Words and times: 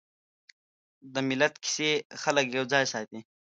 د 1.13 1.15
ملت 1.29 1.53
کیسې 1.63 1.91
خلک 2.21 2.45
یوځای 2.57 2.83
ساتي. 2.93 3.19